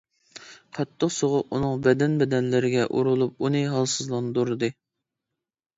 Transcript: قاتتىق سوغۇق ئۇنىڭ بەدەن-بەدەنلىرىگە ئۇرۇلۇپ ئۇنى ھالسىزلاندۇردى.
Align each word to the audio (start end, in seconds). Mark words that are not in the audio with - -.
قاتتىق 0.77 1.11
سوغۇق 1.15 1.53
ئۇنىڭ 1.57 1.83
بەدەن-بەدەنلىرىگە 1.89 2.89
ئۇرۇلۇپ 2.95 3.47
ئۇنى 3.47 3.63
ھالسىزلاندۇردى. 3.77 4.77